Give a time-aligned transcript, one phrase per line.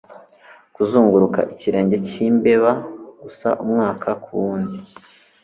[0.75, 2.71] Kuzunguruka ikirenge cyimbeba
[3.21, 4.77] gusa umwaka kuwundi